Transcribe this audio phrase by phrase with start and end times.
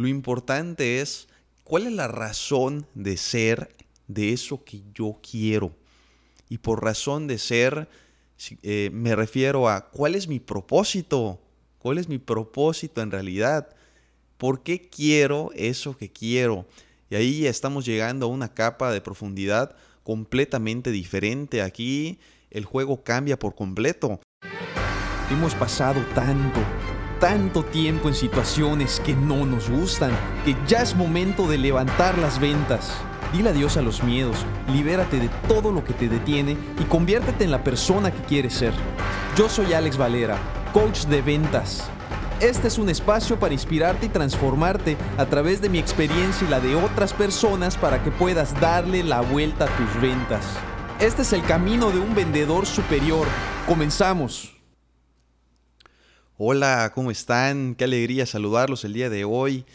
[0.00, 1.28] Lo importante es
[1.62, 3.76] cuál es la razón de ser
[4.08, 5.76] de eso que yo quiero.
[6.48, 7.86] Y por razón de ser,
[8.62, 11.38] eh, me refiero a cuál es mi propósito,
[11.78, 13.76] cuál es mi propósito en realidad,
[14.38, 16.66] por qué quiero eso que quiero.
[17.10, 21.60] Y ahí estamos llegando a una capa de profundidad completamente diferente.
[21.60, 22.18] Aquí
[22.50, 24.18] el juego cambia por completo.
[25.30, 26.58] Hemos pasado tanto,
[27.20, 30.10] tanto tiempo en situaciones que no nos gustan,
[30.44, 32.92] que ya es momento de levantar las ventas.
[33.32, 34.36] Dile adiós a los miedos,
[34.72, 38.72] libérate de todo lo que te detiene y conviértete en la persona que quieres ser.
[39.36, 40.38] Yo soy Alex Valera,
[40.72, 41.88] coach de ventas.
[42.40, 46.58] Este es un espacio para inspirarte y transformarte a través de mi experiencia y la
[46.58, 50.44] de otras personas para que puedas darle la vuelta a tus ventas.
[50.98, 53.26] Este es el camino de un vendedor superior.
[53.68, 54.59] Comenzamos.
[56.42, 57.74] Hola, ¿cómo están?
[57.74, 59.66] Qué alegría saludarlos el día de hoy.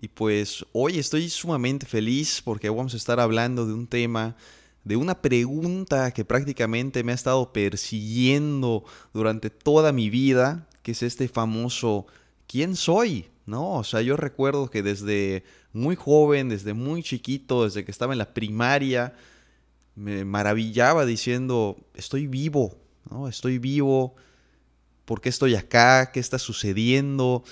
[0.00, 4.36] Y pues hoy estoy sumamente feliz porque vamos a estar hablando de un tema,
[4.84, 11.02] de una pregunta que prácticamente me ha estado persiguiendo durante toda mi vida, que es
[11.02, 12.06] este famoso
[12.46, 13.26] ¿quién soy?
[13.44, 13.72] ¿No?
[13.72, 15.42] O sea, yo recuerdo que desde
[15.72, 19.12] muy joven, desde muy chiquito, desde que estaba en la primaria,
[19.96, 22.76] me maravillaba diciendo, estoy vivo,
[23.10, 23.26] ¿no?
[23.26, 24.14] Estoy vivo,
[25.04, 26.10] ¿por qué estoy acá?
[26.12, 27.44] ¿Qué está sucediendo?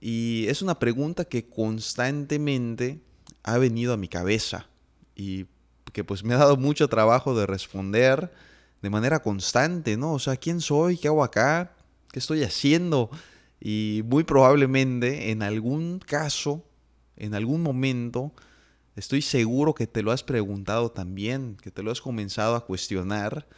[0.00, 3.00] Y es una pregunta que constantemente
[3.42, 4.66] ha venido a mi cabeza
[5.14, 5.46] y
[5.92, 8.32] que pues me ha dado mucho trabajo de responder
[8.82, 10.12] de manera constante, ¿no?
[10.12, 10.96] O sea, ¿quién soy?
[10.96, 11.74] ¿Qué hago acá?
[12.12, 13.10] ¿Qué estoy haciendo?
[13.60, 16.64] Y muy probablemente en algún caso,
[17.16, 18.32] en algún momento,
[18.94, 23.48] estoy seguro que te lo has preguntado también, que te lo has comenzado a cuestionar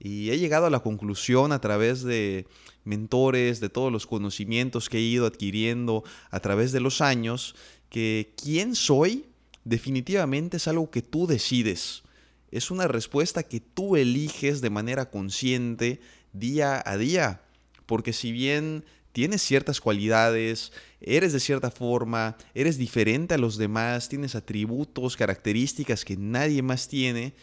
[0.00, 2.46] y he llegado a la conclusión a través de
[2.84, 7.54] mentores, de todos los conocimientos que he ido adquiriendo a través de los años,
[7.90, 9.26] que quién soy
[9.64, 12.02] definitivamente es algo que tú decides.
[12.50, 16.00] Es una respuesta que tú eliges de manera consciente
[16.32, 17.42] día a día.
[17.84, 24.08] Porque si bien tienes ciertas cualidades, eres de cierta forma, eres diferente a los demás,
[24.08, 27.34] tienes atributos, características que nadie más tiene,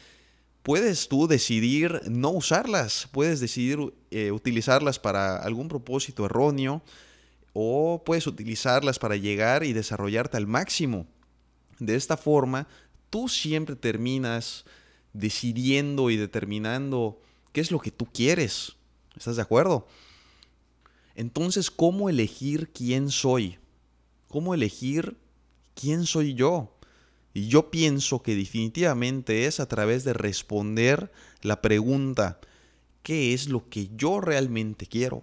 [0.66, 6.82] puedes tú decidir no usarlas, puedes decidir eh, utilizarlas para algún propósito erróneo
[7.54, 11.06] o puedes utilizarlas para llegar y desarrollarte al máximo.
[11.78, 12.68] De esta forma,
[13.12, 14.66] tú siempre terminas
[15.14, 17.22] decidiendo y determinando
[17.52, 18.76] qué es lo que tú quieres.
[19.16, 19.88] ¿Estás de acuerdo?
[21.14, 23.60] Entonces, ¿cómo elegir quién soy?
[24.30, 25.16] ¿Cómo elegir
[25.76, 26.75] quién soy yo?
[27.36, 32.40] Y yo pienso que definitivamente es a través de responder la pregunta,
[33.04, 35.22] ¿qué es lo que yo realmente quiero?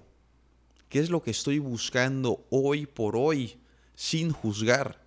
[0.90, 3.56] ¿Qué es lo que estoy buscando hoy por hoy
[3.94, 5.02] sin juzgar?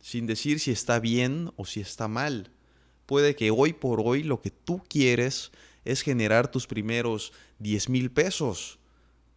[0.00, 2.50] Sin decir si está bien o si está mal.
[3.06, 5.52] Puede que hoy por hoy lo que tú quieres
[5.84, 8.80] es generar tus primeros 10 mil pesos.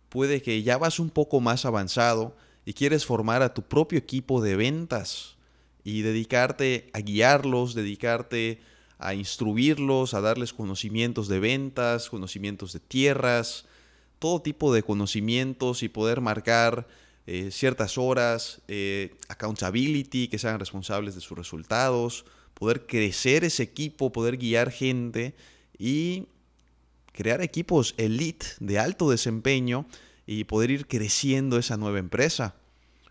[0.10, 4.42] Puede que ya vas un poco más avanzado y quieres formar a tu propio equipo
[4.42, 5.37] de ventas
[5.88, 8.60] y dedicarte a guiarlos, dedicarte
[9.00, 13.64] a instruirlos, a darles conocimientos de ventas, conocimientos de tierras,
[14.20, 16.90] todo tipo de conocimientos y poder marcar
[17.26, 24.12] eh, ciertas horas, eh, accountability, que sean responsables de sus resultados, poder crecer ese equipo,
[24.12, 25.36] poder guiar gente
[25.80, 26.26] y
[27.14, 29.86] crear equipos elite de alto desempeño
[30.26, 32.56] y poder ir creciendo esa nueva empresa.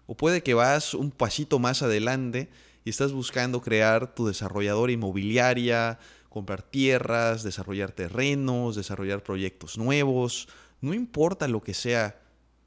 [0.07, 2.49] O puede que vas un pasito más adelante
[2.85, 10.49] y estás buscando crear tu desarrolladora inmobiliaria, comprar tierras, desarrollar terrenos, desarrollar proyectos nuevos,
[10.81, 12.21] no importa lo que sea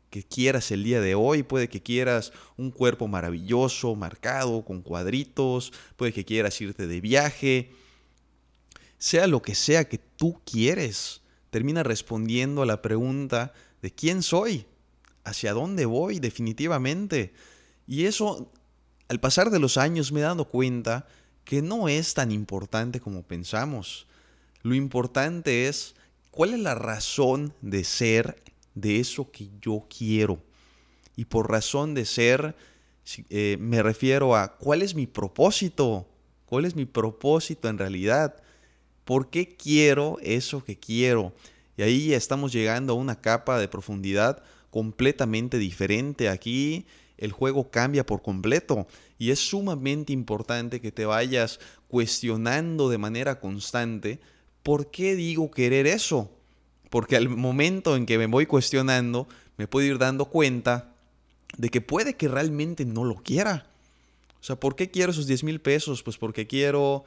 [0.10, 5.72] que quieras el día de hoy, puede que quieras un cuerpo maravilloso, marcado, con cuadritos,
[5.96, 7.72] puede que quieras irte de viaje,
[8.98, 14.66] sea lo que sea que tú quieres, termina respondiendo a la pregunta de quién soy,
[15.30, 17.34] hacia dónde voy definitivamente.
[17.88, 18.52] Y eso
[19.08, 21.08] al pasar de los años me he dado cuenta
[21.44, 24.08] que no es tan importante como pensamos.
[24.62, 25.96] Lo importante es
[26.32, 28.42] cuál es la razón de ser
[28.76, 30.42] de eso que yo quiero.
[31.16, 32.56] Y por razón de ser
[33.30, 36.08] eh, me refiero a cuál es mi propósito,
[36.46, 38.36] cuál es mi propósito en realidad,
[39.06, 41.34] por qué quiero eso que quiero.
[41.78, 46.30] Y ahí estamos llegando a una capa de profundidad completamente diferente.
[46.30, 46.86] Aquí
[47.18, 48.88] el juego cambia por completo
[49.18, 54.20] y es sumamente importante que te vayas cuestionando de manera constante
[54.64, 56.32] por qué digo querer eso.
[56.90, 59.28] Porque al momento en que me voy cuestionando,
[59.58, 60.96] me puedo ir dando cuenta
[61.58, 63.68] de que puede que realmente no lo quiera.
[64.40, 66.02] O sea, ¿por qué quiero esos 10 mil pesos?
[66.02, 67.04] Pues porque quiero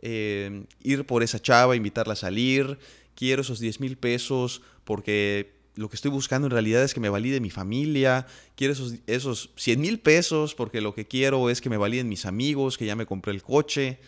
[0.00, 2.78] eh, ir por esa chava, invitarla a salir,
[3.14, 7.10] quiero esos 10 mil pesos porque lo que estoy buscando en realidad es que me
[7.10, 8.26] valide mi familia,
[8.56, 12.26] quiero esos, esos 100 mil pesos porque lo que quiero es que me validen mis
[12.26, 14.00] amigos, que ya me compré el coche.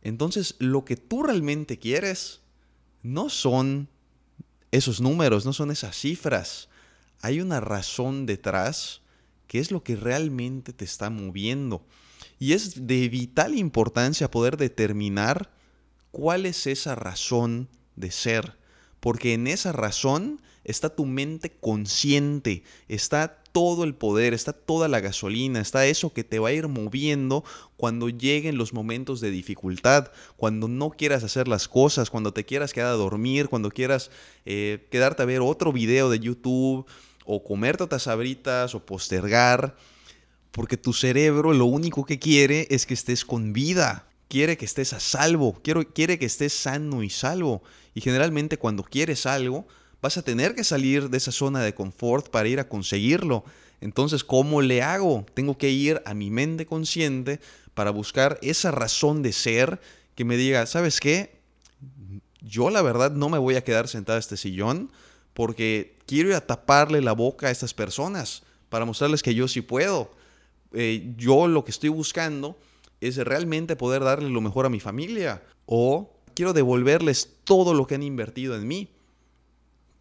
[0.00, 2.40] Entonces, lo que tú realmente quieres
[3.02, 3.88] no son
[4.70, 6.68] esos números, no son esas cifras.
[7.20, 9.02] Hay una razón detrás
[9.48, 11.84] que es lo que realmente te está moviendo.
[12.38, 15.52] Y es de vital importancia poder determinar
[16.10, 18.56] cuál es esa razón de ser.
[19.00, 25.00] Porque en esa razón está tu mente consciente, está todo el poder, está toda la
[25.00, 27.44] gasolina, está eso que te va a ir moviendo
[27.76, 32.72] cuando lleguen los momentos de dificultad, cuando no quieras hacer las cosas, cuando te quieras
[32.72, 34.10] quedar a dormir, cuando quieras
[34.46, 36.86] eh, quedarte a ver otro video de YouTube
[37.24, 39.76] o comerte otras sabritas o postergar,
[40.50, 44.92] porque tu cerebro lo único que quiere es que estés con vida, quiere que estés
[44.92, 47.62] a salvo, quiere que estés sano y salvo.
[47.94, 49.66] Y generalmente cuando quieres algo,
[50.02, 53.44] vas a tener que salir de esa zona de confort para ir a conseguirlo.
[53.80, 55.24] Entonces, ¿cómo le hago?
[55.32, 57.40] Tengo que ir a mi mente consciente
[57.72, 59.80] para buscar esa razón de ser
[60.14, 61.40] que me diga, ¿sabes qué?
[62.40, 64.90] Yo la verdad no me voy a quedar sentado en este sillón
[65.34, 70.10] porque quiero a taparle la boca a estas personas para mostrarles que yo sí puedo.
[70.72, 72.58] Eh, yo lo que estoy buscando
[73.00, 77.94] es realmente poder darle lo mejor a mi familia o quiero devolverles todo lo que
[77.94, 78.88] han invertido en mí.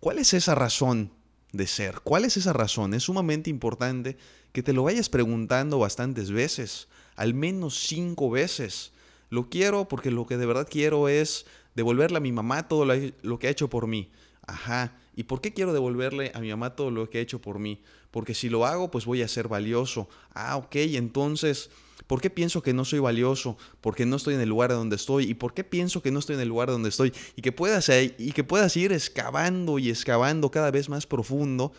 [0.01, 1.11] ¿Cuál es esa razón
[1.51, 1.99] de ser?
[2.03, 2.95] ¿Cuál es esa razón?
[2.95, 4.17] Es sumamente importante
[4.51, 8.93] que te lo vayas preguntando bastantes veces, al menos cinco veces.
[9.29, 11.45] Lo quiero porque lo que de verdad quiero es
[11.75, 14.09] devolverle a mi mamá todo lo que ha hecho por mí.
[14.47, 14.97] Ajá.
[15.15, 17.83] ¿Y por qué quiero devolverle a mi mamá todo lo que ha hecho por mí?
[18.09, 20.09] Porque si lo hago, pues voy a ser valioso.
[20.33, 21.69] Ah, ok, entonces
[22.07, 23.57] ¿Por qué pienso que no soy valioso?
[23.81, 25.25] Porque no estoy en el lugar donde estoy.
[25.25, 27.13] ¿Y por qué pienso que no estoy en el lugar donde estoy?
[27.35, 31.73] Y que puedas, y que puedas ir excavando y excavando cada vez más profundo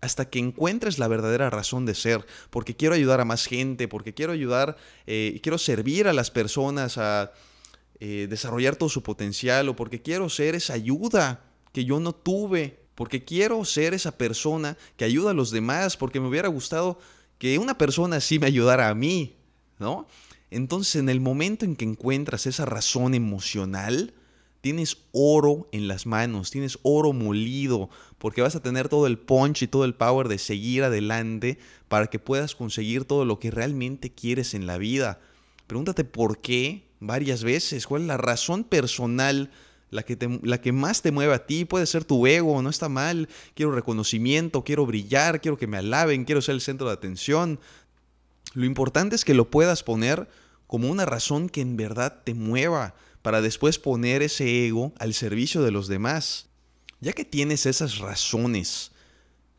[0.00, 4.14] hasta que encuentres la verdadera razón de ser, porque quiero ayudar a más gente, porque
[4.14, 4.76] quiero ayudar,
[5.06, 7.32] eh, quiero servir a las personas a
[8.00, 12.80] eh, desarrollar todo su potencial, o porque quiero ser esa ayuda que yo no tuve,
[12.94, 16.98] porque quiero ser esa persona que ayuda a los demás, porque me hubiera gustado
[17.38, 19.36] que una persona así me ayudara a mí,
[19.80, 20.06] ¿no?
[20.50, 24.14] Entonces, en el momento en que encuentras esa razón emocional,
[24.60, 27.88] tienes oro en las manos, tienes oro molido,
[28.18, 32.08] porque vas a tener todo el punch y todo el power de seguir adelante para
[32.08, 35.20] que puedas conseguir todo lo que realmente quieres en la vida.
[35.66, 39.50] Pregúntate por qué varias veces, cuál es la razón personal,
[39.90, 41.64] la que, la que más te mueve a ti.
[41.64, 43.28] Puede ser tu ego, no está mal.
[43.54, 47.58] Quiero reconocimiento, quiero brillar, quiero que me alaben, quiero ser el centro de atención.
[48.52, 50.28] Lo importante es que lo puedas poner
[50.66, 55.62] como una razón que en verdad te mueva para después poner ese ego al servicio
[55.62, 56.46] de los demás.
[57.00, 58.92] Ya que tienes esas razones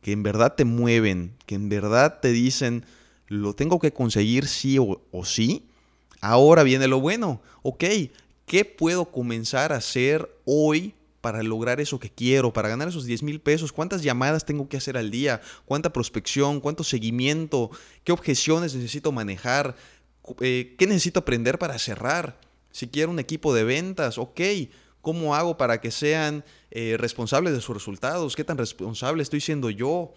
[0.02, 2.86] que en verdad te mueven, que en verdad te dicen,
[3.28, 5.68] lo tengo que conseguir sí o, o sí,
[6.22, 7.42] ahora viene lo bueno.
[7.62, 7.84] Ok,
[8.46, 13.24] ¿qué puedo comenzar a hacer hoy para lograr eso que quiero, para ganar esos 10
[13.24, 13.72] mil pesos?
[13.72, 15.42] ¿Cuántas llamadas tengo que hacer al día?
[15.66, 16.60] ¿Cuánta prospección?
[16.60, 17.70] ¿Cuánto seguimiento?
[18.04, 19.76] ¿Qué objeciones necesito manejar?
[20.40, 22.40] Eh, ¿Qué necesito aprender para cerrar?
[22.72, 24.42] Si quiero un equipo de ventas, ok,
[25.02, 28.36] ¿cómo hago para que sean eh, responsables de sus resultados?
[28.36, 30.14] ¿Qué tan responsable estoy siendo yo?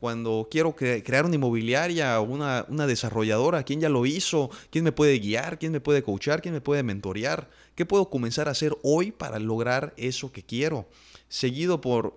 [0.00, 4.50] Cuando quiero crear una inmobiliaria o una, una desarrolladora, ¿quién ya lo hizo?
[4.70, 5.58] ¿Quién me puede guiar?
[5.58, 6.42] ¿Quién me puede coachar?
[6.42, 7.48] ¿Quién me puede mentorear?
[7.74, 10.86] ¿Qué puedo comenzar a hacer hoy para lograr eso que quiero?
[11.28, 12.14] Seguido por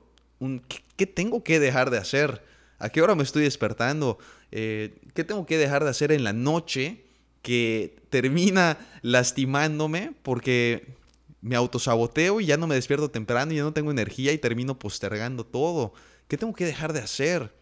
[0.96, 2.44] ¿qué tengo que dejar de hacer?
[2.78, 4.18] ¿A qué hora me estoy despertando?
[4.52, 7.06] Eh, ¿Qué tengo que dejar de hacer en la noche
[7.42, 10.96] que termina lastimándome porque
[11.42, 14.80] me autosaboteo y ya no me despierto temprano y ya no tengo energía y termino
[14.80, 15.94] postergando todo?
[16.28, 17.59] ¿Qué tengo que dejar de hacer?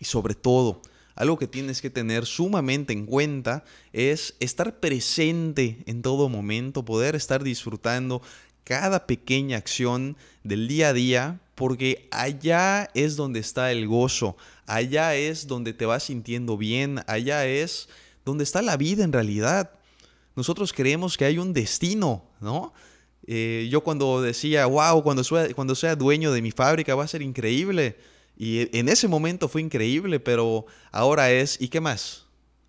[0.00, 0.82] Y sobre todo,
[1.14, 7.14] algo que tienes que tener sumamente en cuenta es estar presente en todo momento, poder
[7.14, 8.22] estar disfrutando
[8.64, 15.14] cada pequeña acción del día a día, porque allá es donde está el gozo, allá
[15.14, 17.90] es donde te vas sintiendo bien, allá es
[18.24, 19.72] donde está la vida en realidad.
[20.36, 22.72] Nosotros creemos que hay un destino, ¿no?
[23.26, 25.22] Eh, yo cuando decía, wow, cuando
[25.54, 27.98] cuando sea dueño de mi fábrica va a ser increíble
[28.42, 32.24] y en ese momento fue increíble, pero ahora es, ¿y qué más?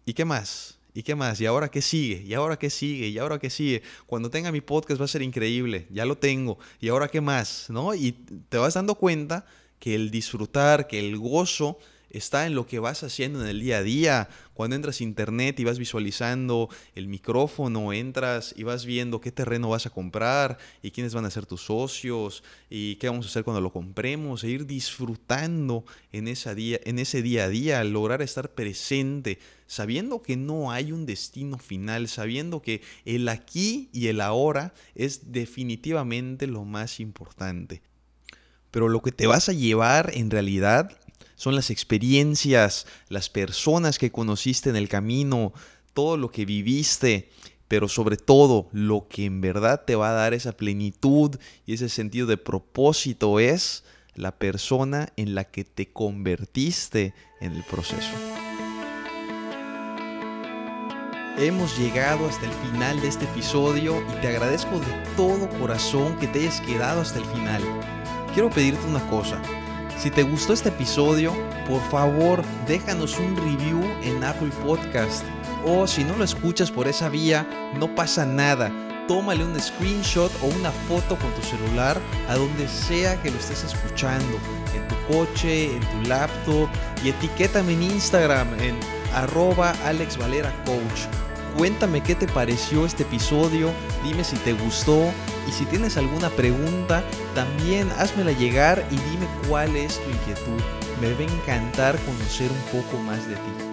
[0.06, 0.78] ¿Y qué más?
[0.94, 1.40] ¿Y qué más?
[1.40, 2.22] ¿Y ahora qué sigue?
[2.28, 3.08] ¿Y ahora qué sigue?
[3.08, 3.82] ¿Y ahora qué sigue?
[4.06, 6.60] Cuando tenga mi podcast va a ser increíble, ya lo tengo.
[6.82, 7.68] ¿Y ahora qué más?
[7.70, 7.96] ¿No?
[7.96, 8.12] Y
[8.50, 9.46] te vas dando cuenta
[9.80, 11.80] que el disfrutar, que el gozo
[12.12, 14.30] está en lo que vas haciendo en el día a día.
[14.54, 19.70] Cuando entras a internet y vas visualizando el micrófono, entras y vas viendo qué terreno
[19.70, 23.44] vas a comprar y quiénes van a ser tus socios y qué vamos a hacer
[23.44, 26.26] cuando lo compremos, e ir disfrutando en,
[26.56, 31.58] día, en ese día a día, lograr estar presente, sabiendo que no hay un destino
[31.58, 37.82] final, sabiendo que el aquí y el ahora es definitivamente lo más importante.
[38.72, 40.98] Pero lo que te vas a llevar en realidad
[41.42, 45.54] son las experiencias, las personas que conociste en el camino,
[45.96, 47.32] todo lo que viviste,
[47.68, 51.90] pero sobre todo lo que en verdad te va a dar esa plenitud y ese
[51.90, 53.84] sentido de propósito es
[54.14, 58.12] la persona en la que te convertiste en el proceso.
[61.40, 66.28] Hemos llegado hasta el final de este episodio y te agradezco de todo corazón que
[66.28, 67.64] te hayas quedado hasta el final.
[68.36, 69.42] Quiero pedirte una cosa.
[70.02, 71.32] Si te gustó este episodio,
[71.70, 75.24] por favor déjanos un review en Apple Podcast.
[75.64, 78.72] O si no lo escuchas por esa vía, no pasa nada.
[79.08, 83.64] Tómale un screenshot o una foto con tu celular a donde sea que lo estés
[83.64, 84.40] escuchando.
[84.76, 86.68] En tu coche, en tu laptop.
[87.04, 88.80] Y etiquétame en Instagram en
[89.14, 91.06] arroba Alex Valera Coach.
[91.56, 93.70] Cuéntame qué te pareció este episodio,
[94.04, 95.12] dime si te gustó
[95.48, 97.04] y si tienes alguna pregunta,
[97.36, 100.62] también házmela llegar y dime cuál es tu inquietud.
[101.02, 103.72] Me a encantar conocer un poco más de ti.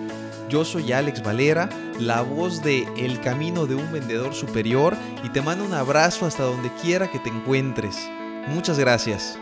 [0.48, 5.42] Yo soy Alex Valera, la voz de El Camino de un Vendedor Superior y te
[5.42, 8.08] mando un abrazo hasta donde quiera que te encuentres.
[8.48, 9.38] Muchas gracias.